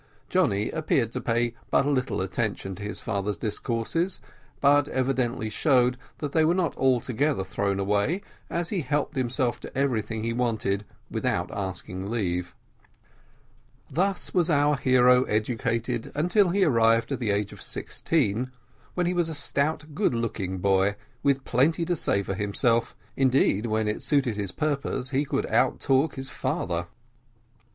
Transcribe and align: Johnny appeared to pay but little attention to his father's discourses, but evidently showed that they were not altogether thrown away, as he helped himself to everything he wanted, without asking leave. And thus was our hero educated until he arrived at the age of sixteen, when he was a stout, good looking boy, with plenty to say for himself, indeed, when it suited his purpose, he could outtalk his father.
Johnny 0.29 0.71
appeared 0.71 1.11
to 1.11 1.21
pay 1.21 1.53
but 1.69 1.85
little 1.85 2.21
attention 2.23 2.73
to 2.73 2.81
his 2.81 2.99
father's 2.99 3.37
discourses, 3.37 4.19
but 4.59 4.87
evidently 4.87 5.47
showed 5.47 5.95
that 6.17 6.31
they 6.31 6.43
were 6.43 6.55
not 6.55 6.75
altogether 6.75 7.43
thrown 7.43 7.79
away, 7.79 8.23
as 8.49 8.69
he 8.69 8.81
helped 8.81 9.15
himself 9.15 9.59
to 9.59 9.77
everything 9.77 10.23
he 10.23 10.33
wanted, 10.33 10.85
without 11.11 11.51
asking 11.51 12.09
leave. 12.09 12.55
And 13.89 13.97
thus 13.97 14.33
was 14.33 14.49
our 14.49 14.75
hero 14.75 15.23
educated 15.25 16.11
until 16.15 16.49
he 16.49 16.63
arrived 16.63 17.11
at 17.11 17.19
the 17.19 17.29
age 17.29 17.53
of 17.53 17.61
sixteen, 17.61 18.49
when 18.95 19.05
he 19.05 19.13
was 19.13 19.29
a 19.29 19.35
stout, 19.35 19.93
good 19.93 20.15
looking 20.15 20.57
boy, 20.57 20.95
with 21.21 21.45
plenty 21.45 21.85
to 21.85 21.95
say 21.95 22.23
for 22.23 22.33
himself, 22.33 22.95
indeed, 23.15 23.67
when 23.67 23.87
it 23.87 24.01
suited 24.01 24.35
his 24.35 24.51
purpose, 24.51 25.11
he 25.11 25.25
could 25.25 25.45
outtalk 25.45 26.15
his 26.15 26.31
father. 26.31 26.87